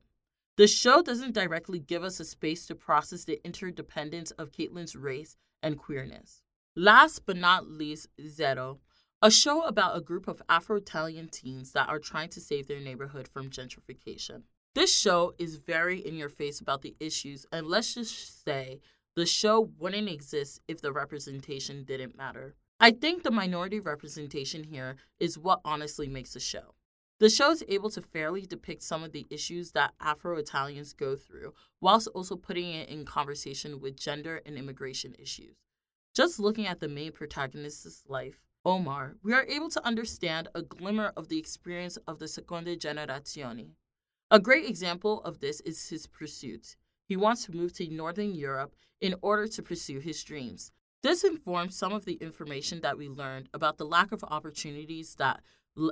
The 0.59 0.67
show 0.67 1.01
doesn't 1.01 1.35
directly 1.35 1.79
give 1.79 2.03
us 2.03 2.19
a 2.19 2.25
space 2.25 2.67
to 2.67 2.75
process 2.75 3.23
the 3.23 3.39
interdependence 3.45 4.31
of 4.31 4.51
Caitlin's 4.51 4.93
race 4.93 5.37
and 5.63 5.77
queerness. 5.77 6.41
Last 6.75 7.25
but 7.25 7.37
not 7.37 7.69
least, 7.69 8.09
Zero, 8.27 8.81
a 9.21 9.31
show 9.31 9.61
about 9.61 9.95
a 9.95 10.01
group 10.01 10.27
of 10.27 10.41
Afro 10.49 10.75
Italian 10.75 11.29
teens 11.29 11.71
that 11.71 11.87
are 11.87 11.97
trying 11.97 12.27
to 12.31 12.41
save 12.41 12.67
their 12.67 12.81
neighborhood 12.81 13.29
from 13.29 13.49
gentrification. 13.49 14.41
This 14.75 14.93
show 14.93 15.33
is 15.39 15.55
very 15.55 16.05
in 16.05 16.17
your 16.17 16.27
face 16.27 16.59
about 16.59 16.81
the 16.81 16.93
issues, 16.99 17.45
and 17.53 17.65
let's 17.65 17.93
just 17.93 18.43
say 18.43 18.81
the 19.15 19.25
show 19.25 19.71
wouldn't 19.79 20.09
exist 20.09 20.59
if 20.67 20.81
the 20.81 20.91
representation 20.91 21.85
didn't 21.85 22.17
matter. 22.17 22.55
I 22.81 22.91
think 22.91 23.23
the 23.23 23.31
minority 23.31 23.79
representation 23.79 24.65
here 24.65 24.97
is 25.21 25.37
what 25.37 25.61
honestly 25.63 26.09
makes 26.09 26.33
the 26.33 26.41
show. 26.41 26.75
The 27.19 27.29
show 27.29 27.51
is 27.51 27.65
able 27.67 27.89
to 27.89 28.01
fairly 28.01 28.43
depict 28.43 28.81
some 28.81 29.03
of 29.03 29.11
the 29.11 29.27
issues 29.29 29.73
that 29.73 29.93
Afro 29.99 30.37
Italians 30.37 30.93
go 30.93 31.17
through, 31.17 31.53
whilst 31.81 32.07
also 32.07 32.37
putting 32.37 32.71
it 32.71 32.87
in 32.87 33.03
conversation 33.03 33.81
with 33.81 33.99
gender 33.99 34.41
and 34.45 34.57
immigration 34.57 35.15
issues. 35.19 35.57
Just 36.15 36.39
looking 36.39 36.65
at 36.65 36.79
the 36.79 36.87
main 36.87 37.11
protagonist's 37.11 38.03
life, 38.07 38.41
Omar, 38.63 39.15
we 39.21 39.33
are 39.33 39.43
able 39.43 39.69
to 39.69 39.85
understand 39.85 40.47
a 40.55 40.61
glimmer 40.61 41.11
of 41.17 41.27
the 41.27 41.37
experience 41.37 41.97
of 42.07 42.19
the 42.19 42.27
Seconda 42.27 42.77
Generazione. 42.77 43.71
A 44.31 44.39
great 44.39 44.65
example 44.65 45.21
of 45.23 45.39
this 45.39 45.59
is 45.61 45.89
his 45.89 46.07
pursuit. 46.07 46.77
He 47.05 47.17
wants 47.17 47.45
to 47.45 47.55
move 47.55 47.73
to 47.73 47.89
Northern 47.89 48.33
Europe 48.33 48.75
in 49.01 49.15
order 49.21 49.47
to 49.47 49.63
pursue 49.63 49.99
his 49.99 50.23
dreams. 50.23 50.71
This 51.01 51.23
informs 51.23 51.75
some 51.75 51.93
of 51.93 52.05
the 52.05 52.15
information 52.15 52.81
that 52.81 52.97
we 52.97 53.07
learned 53.07 53.49
about 53.53 53.77
the 53.77 53.85
lack 53.85 54.11
of 54.11 54.23
opportunities 54.23 55.15
that 55.15 55.41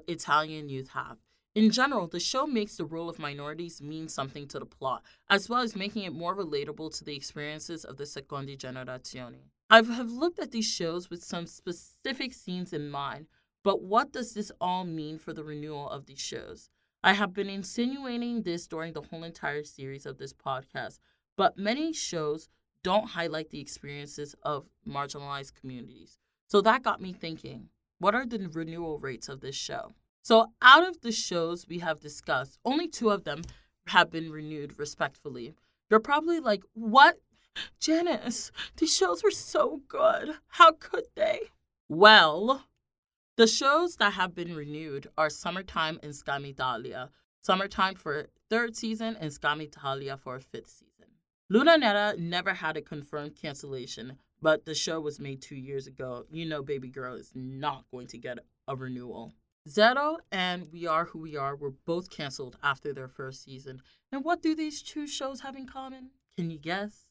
Italian 0.07 0.69
youth 0.69 0.89
have. 0.89 1.17
In 1.55 1.71
general, 1.71 2.07
the 2.07 2.19
show 2.19 2.45
makes 2.45 2.77
the 2.77 2.85
role 2.85 3.09
of 3.09 3.17
minorities 3.17 3.81
mean 3.81 4.07
something 4.09 4.47
to 4.49 4.59
the 4.59 4.65
plot, 4.65 5.03
as 5.27 5.49
well 5.49 5.61
as 5.61 5.75
making 5.75 6.03
it 6.03 6.13
more 6.13 6.35
relatable 6.35 6.95
to 6.97 7.03
the 7.03 7.15
experiences 7.15 7.83
of 7.83 7.97
the 7.97 8.05
Seconda 8.05 8.55
Generazione. 8.55 9.49
I 9.69 9.81
have 9.81 10.11
looked 10.11 10.39
at 10.39 10.51
these 10.51 10.67
shows 10.67 11.09
with 11.09 11.23
some 11.23 11.47
specific 11.47 12.33
scenes 12.33 12.73
in 12.73 12.91
mind, 12.91 13.25
but 13.63 13.81
what 13.81 14.11
does 14.11 14.33
this 14.33 14.51
all 14.61 14.85
mean 14.85 15.17
for 15.17 15.33
the 15.33 15.43
renewal 15.43 15.89
of 15.89 16.05
these 16.05 16.19
shows? 16.21 16.69
I 17.03 17.13
have 17.13 17.33
been 17.33 17.49
insinuating 17.49 18.43
this 18.43 18.67
during 18.67 18.93
the 18.93 19.01
whole 19.01 19.23
entire 19.23 19.63
series 19.63 20.05
of 20.05 20.19
this 20.19 20.33
podcast, 20.33 20.99
but 21.35 21.57
many 21.57 21.91
shows 21.91 22.49
don't 22.83 23.09
highlight 23.09 23.49
the 23.49 23.59
experiences 23.59 24.35
of 24.43 24.67
marginalized 24.87 25.53
communities. 25.59 26.17
So 26.47 26.61
that 26.61 26.83
got 26.83 27.01
me 27.01 27.13
thinking 27.13 27.69
what 27.99 28.15
are 28.15 28.25
the 28.25 28.47
renewal 28.47 28.99
rates 28.99 29.29
of 29.29 29.41
this 29.41 29.55
show? 29.55 29.93
So, 30.23 30.47
out 30.61 30.87
of 30.87 31.01
the 31.01 31.11
shows 31.11 31.67
we 31.67 31.79
have 31.79 31.99
discussed, 31.99 32.59
only 32.65 32.87
two 32.87 33.09
of 33.09 33.23
them 33.23 33.43
have 33.87 34.11
been 34.11 34.31
renewed 34.31 34.77
respectfully. 34.77 35.53
You're 35.89 35.99
probably 35.99 36.39
like, 36.39 36.63
what? 36.73 37.19
Janice, 37.79 38.51
these 38.75 38.95
shows 38.95 39.23
were 39.23 39.31
so 39.31 39.81
good. 39.87 40.35
How 40.49 40.73
could 40.73 41.05
they? 41.15 41.51
Well, 41.89 42.65
the 43.37 43.47
shows 43.47 43.95
that 43.95 44.13
have 44.13 44.35
been 44.35 44.55
renewed 44.55 45.07
are 45.17 45.29
Summertime 45.29 45.99
and 46.03 46.11
Scamitalia. 46.13 46.49
Italia. 46.49 47.09
Summertime 47.41 47.95
for 47.95 48.27
third 48.49 48.75
season 48.75 49.15
and 49.19 49.31
Scamitalia 49.31 49.67
Italia 49.67 50.17
for 50.17 50.39
fifth 50.39 50.69
season. 50.69 51.13
Luna 51.49 51.77
Nera 51.77 52.15
never 52.17 52.55
had 52.55 52.75
a 52.75 52.81
confirmed 52.81 53.35
cancellation, 53.35 54.17
but 54.41 54.65
the 54.65 54.75
show 54.75 54.99
was 54.99 55.19
made 55.19 55.41
two 55.41 55.55
years 55.55 55.87
ago. 55.87 56.25
You 56.29 56.45
know, 56.45 56.61
Baby 56.61 56.89
Girl 56.89 57.15
is 57.15 57.31
not 57.35 57.85
going 57.91 58.07
to 58.07 58.17
get 58.17 58.39
a 58.67 58.75
renewal. 58.75 59.33
Zero 59.67 60.17
and 60.31 60.71
We 60.71 60.87
Are 60.87 61.05
Who 61.05 61.19
We 61.19 61.35
Are 61.35 61.55
were 61.55 61.73
both 61.85 62.09
canceled 62.09 62.57
after 62.63 62.93
their 62.93 63.07
first 63.07 63.43
season. 63.43 63.81
And 64.11 64.23
what 64.23 64.41
do 64.41 64.55
these 64.55 64.81
two 64.81 65.07
shows 65.07 65.41
have 65.41 65.55
in 65.55 65.67
common? 65.67 66.11
Can 66.37 66.49
you 66.49 66.57
guess? 66.57 67.07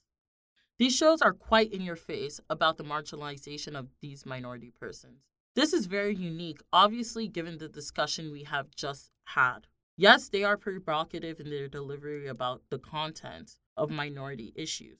These 0.79 0.97
shows 0.97 1.23
are 1.23 1.33
quite 1.33 1.73
in 1.73 1.83
your 1.83 1.97
face 1.97 2.41
about 2.49 2.77
the 2.77 2.85
marginalization 2.85 3.77
of 3.77 3.89
these 4.01 4.27
minority 4.27 4.71
persons. 4.79 5.23
This 5.55 5.73
is 5.73 5.87
very 5.87 6.15
unique, 6.15 6.61
obviously, 6.73 7.29
given 7.29 7.59
the 7.59 7.69
discussion 7.69 8.31
we 8.31 8.45
have 8.45 8.75
just 8.75 9.11
had. 9.25 9.67
Yes, 9.97 10.29
they 10.29 10.45
are 10.45 10.59
provocative 10.59 11.41
in 11.41 11.49
their 11.49 11.69
delivery 11.69 12.27
about 12.27 12.63
the 12.69 12.79
content 12.79 13.53
of 13.75 13.91
minority 13.91 14.53
issues. 14.55 14.99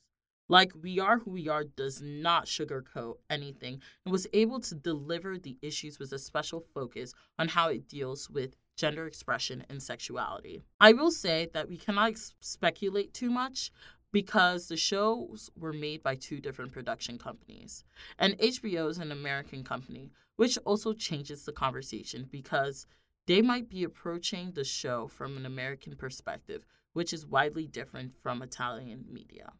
Like 0.49 0.73
We 0.81 1.01
Are 1.01 1.19
Who 1.19 1.33
We 1.33 1.49
Are 1.49 1.65
does 1.65 2.01
not 2.01 2.47
sugarcoat 2.47 3.17
anything 3.29 3.81
and 4.05 4.13
was 4.13 4.29
able 4.33 4.61
to 4.61 4.75
deliver 4.77 5.39
the 5.39 5.59
issues 5.61 5.99
with 5.99 6.13
a 6.13 6.19
special 6.21 6.61
focus 6.73 7.15
on 7.37 7.49
how 7.49 7.69
it 7.69 7.89
deals 7.89 8.31
with 8.31 8.55
gender 8.77 9.07
expression 9.07 9.65
and 9.69 9.83
sexuality. 9.83 10.63
I 10.81 10.93
will 10.93 11.11
say 11.11 11.49
that 11.53 11.69
we 11.69 11.77
cannot 11.77 12.13
speculate 12.39 13.13
too 13.13 13.31
much 13.31 13.73
because 14.13 14.69
the 14.69 14.77
shows 14.77 15.51
were 15.59 15.73
made 15.73 16.03
by 16.03 16.15
two 16.15 16.41
different 16.41 16.73
production 16.73 17.19
companies. 17.19 17.85
And 18.19 18.39
HBO 18.39 18.89
is 18.89 18.99
an 18.99 19.11
American 19.11 19.65
company, 19.65 20.13
which 20.37 20.59
also 20.59 20.93
changes 20.93 21.45
the 21.45 21.53
conversation 21.53 22.29
because 22.31 22.87
they 23.27 23.43
might 23.43 23.69
be 23.69 23.83
approaching 23.83 24.53
the 24.53 24.65
show 24.65 25.09
from 25.09 25.37
an 25.37 25.45
American 25.45 25.97
perspective, 25.97 26.65
which 26.93 27.13
is 27.13 27.27
widely 27.27 27.67
different 27.67 28.15
from 28.17 28.43
Italian 28.43 29.07
media. 29.11 29.53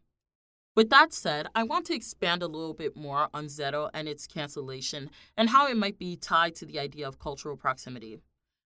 With 0.77 0.91
that 0.91 1.11
said, 1.11 1.47
I 1.55 1.63
want 1.63 1.87
to 1.87 1.95
expand 1.95 2.43
a 2.43 2.47
little 2.47 2.75
bit 2.75 2.95
more 2.95 3.29
on 3.33 3.49
Zero 3.49 3.89
and 3.95 4.07
its 4.07 4.27
cancellation 4.27 5.09
and 5.35 5.49
how 5.49 5.67
it 5.67 5.75
might 5.75 5.97
be 5.97 6.15
tied 6.15 6.53
to 6.57 6.67
the 6.67 6.77
idea 6.77 7.07
of 7.07 7.17
cultural 7.17 7.57
proximity. 7.57 8.19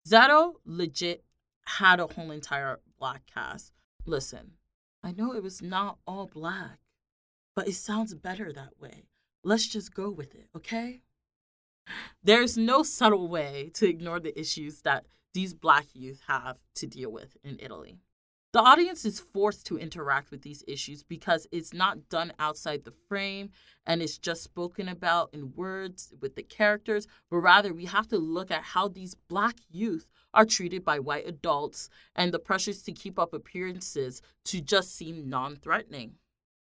Zero 0.06 0.56
legit 0.66 1.24
had 1.64 2.02
a 2.02 2.08
whole 2.08 2.32
entire 2.32 2.82
black 3.00 3.22
cast. 3.26 3.72
Listen, 4.06 4.56
I 5.02 5.14
know 5.14 5.34
it 5.34 5.44
was 5.44 5.62
not 5.62 5.98
all 6.06 6.28
black, 6.28 6.80
but 7.56 7.70
it 7.70 7.76
sounds 7.76 8.14
better 8.14 8.52
that 8.52 8.82
way. 8.82 9.06
Let's 9.42 9.66
just 9.66 9.94
go 9.94 10.10
with 10.10 10.36
it, 10.36 10.50
okay? 10.54 11.04
There's 12.22 12.58
no 12.58 12.84
subtle 12.84 13.30
way 13.30 13.72
to 13.76 13.88
ignore 13.88 14.20
the 14.20 14.38
issues 14.38 14.82
that 14.82 15.06
these 15.34 15.54
black 15.54 15.86
youth 15.94 16.24
have 16.28 16.58
to 16.76 16.86
deal 16.86 17.14
with 17.14 17.38
in 17.46 17.60
Italy. 17.62 18.00
The 18.54 18.62
audience 18.62 19.04
is 19.04 19.20
forced 19.20 19.66
to 19.66 19.80
interact 19.80 20.30
with 20.30 20.44
these 20.44 20.64
issues 20.68 21.02
because 21.02 21.48
it's 21.52 21.74
not 21.74 22.08
done 22.08 22.34
outside 22.38 22.84
the 22.86 22.94
frame 23.10 23.50
and 23.88 24.00
it's 24.00 24.20
just 24.20 24.44
spoken 24.44 24.88
about 24.88 25.32
in 25.34 25.56
words 25.56 26.14
with 26.22 26.36
the 26.36 26.44
characters, 26.44 27.08
but 27.32 27.38
rather 27.38 27.74
we 27.74 27.86
have 27.86 28.08
to 28.10 28.20
look 28.20 28.52
at 28.52 28.62
how 28.62 28.88
these 28.88 29.16
black 29.28 29.56
youth 29.72 30.08
are 30.36 30.46
treated 30.46 30.86
by 30.86 31.00
white 31.00 31.28
adults 31.28 31.90
and 32.16 32.32
the 32.32 32.38
pressures 32.38 32.84
to 32.84 32.92
keep 32.92 33.18
up 33.18 33.34
appearances 33.34 34.22
to 34.46 34.62
just 34.62 34.96
seem 34.96 35.28
non 35.28 35.56
threatening. 35.56 36.14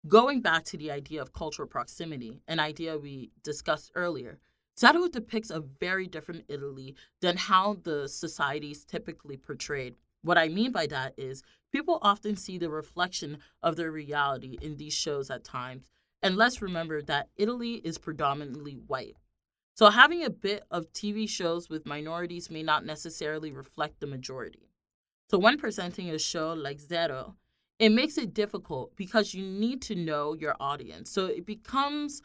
Going 0.08 0.42
back 0.42 0.64
to 0.66 0.78
the 0.78 0.90
idea 0.90 1.22
of 1.22 1.32
cultural 1.32 1.68
proximity, 1.68 2.42
an 2.48 2.60
idea 2.60 2.98
we 2.98 3.30
discussed 3.44 3.92
earlier, 3.94 4.40
Zero 4.80 5.08
depicts 5.08 5.52
a 5.52 5.60
very 5.60 6.08
different 6.08 6.46
Italy 6.48 6.96
than 7.22 7.38
how 7.38 7.78
the 7.84 8.08
society 8.08 8.72
is 8.72 8.84
typically 8.84 9.38
portrayed. 9.38 9.94
What 10.24 10.40
I 10.40 10.48
mean 10.48 10.72
by 10.72 10.88
that 10.88 11.14
is 11.18 11.44
People 11.74 11.98
often 12.04 12.36
see 12.36 12.60
the 12.60 12.70
reflection 12.70 13.40
of 13.64 13.76
their 13.76 13.92
reality 13.92 14.60
in 14.62 14.78
these 14.78 14.94
shows 14.94 15.32
at 15.32 15.44
times, 15.44 15.88
and 16.22 16.38
let's 16.38 16.62
remember 16.62 17.02
that 17.02 17.30
Italy 17.36 17.82
is 17.84 17.98
predominantly 17.98 18.74
white. 18.74 19.18
So, 19.74 19.90
having 19.90 20.24
a 20.24 20.30
bit 20.30 20.66
of 20.70 20.94
TV 20.94 21.28
shows 21.28 21.70
with 21.70 21.88
minorities 21.88 22.52
may 22.52 22.62
not 22.62 22.86
necessarily 22.86 23.52
reflect 23.52 24.00
the 24.00 24.06
majority. 24.06 24.70
So, 25.32 25.40
when 25.40 25.58
presenting 25.58 26.12
a 26.12 26.20
show 26.20 26.54
like 26.54 26.80
Zero, 26.80 27.38
it 27.80 27.90
makes 27.90 28.20
it 28.20 28.36
difficult 28.36 28.96
because 28.96 29.34
you 29.34 29.44
need 29.44 29.82
to 29.84 29.96
know 29.96 30.36
your 30.36 30.56
audience. 30.60 31.10
So, 31.10 31.26
it 31.26 31.44
becomes 31.44 32.22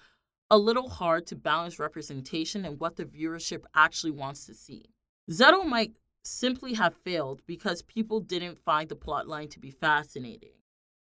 a 0.51 0.59
little 0.59 0.91
hard 0.91 1.27
to 1.29 1.37
balance 1.37 1.79
representation 1.79 2.67
and 2.67 2.79
what 2.79 2.97
the 2.97 3.07
viewership 3.07 3.65
actually 3.75 4.11
wants 4.11 4.45
to 4.45 4.53
see. 4.53 4.91
Zero 5.31 5.63
might 5.63 5.93
simply 6.29 6.75
have 6.75 6.95
failed 6.95 7.43
because 7.47 7.83
people 7.83 8.21
didn't 8.21 8.59
find 8.59 8.89
the 8.89 8.97
plotline 8.97 9.51
to 9.51 9.59
be 9.59 9.71
fascinating. 9.71 10.53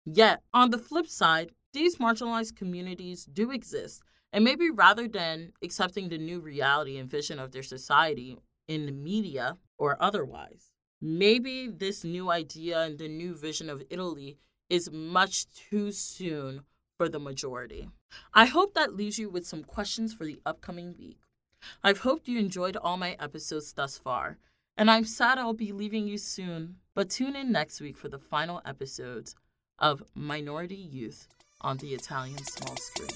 Yet, 0.05 0.41
on 0.53 0.71
the 0.71 0.77
flip 0.77 1.07
side, 1.07 1.51
these 1.73 1.97
marginalized 1.97 2.55
communities 2.55 3.25
do 3.25 3.51
exist, 3.51 4.01
and 4.31 4.43
maybe 4.43 4.69
rather 4.69 5.07
than 5.07 5.51
accepting 5.61 6.09
the 6.09 6.17
new 6.17 6.39
reality 6.39 6.97
and 6.97 7.09
vision 7.09 7.39
of 7.39 7.51
their 7.51 7.63
society 7.63 8.37
in 8.67 8.85
the 8.85 8.91
media 8.91 9.57
or 9.77 9.97
otherwise, 9.99 10.71
maybe 11.01 11.67
this 11.67 12.03
new 12.03 12.31
idea 12.31 12.81
and 12.81 12.97
the 12.97 13.07
new 13.07 13.35
vision 13.35 13.69
of 13.69 13.83
Italy 13.89 14.37
is 14.69 14.91
much 14.91 15.45
too 15.53 15.91
soon 15.91 16.61
for 16.97 17.07
the 17.09 17.19
majority. 17.19 17.89
I 18.33 18.45
hope 18.45 18.73
that 18.73 18.95
leaves 18.95 19.19
you 19.19 19.29
with 19.29 19.45
some 19.45 19.63
questions 19.63 20.13
for 20.13 20.25
the 20.25 20.39
upcoming 20.45 20.95
week. 20.97 21.19
I've 21.83 21.99
hoped 21.99 22.27
you 22.27 22.39
enjoyed 22.39 22.77
all 22.77 22.97
my 22.97 23.15
episodes 23.19 23.73
thus 23.73 23.97
far, 23.97 24.37
and 24.79 24.91
I'm 24.91 25.05
sad 25.05 25.39
I'll 25.39 25.53
be 25.53 25.71
leaving 25.71 26.07
you 26.07 26.19
soon, 26.19 26.75
but 26.93 27.09
tune 27.09 27.35
in 27.35 27.51
next 27.51 27.81
week 27.81 27.97
for 27.97 28.09
the 28.09 28.19
final 28.19 28.61
episodes 28.63 29.33
of 29.79 30.03
Minority 30.13 30.75
Youth 30.75 31.27
on 31.61 31.77
the 31.77 31.95
Italian 31.95 32.37
small 32.43 32.77
screen. 32.77 33.09